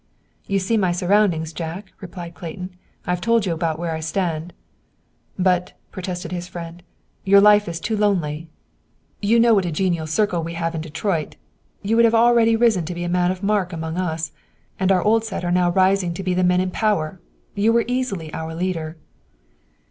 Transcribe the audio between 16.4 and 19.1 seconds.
men in power. You were easily our leader."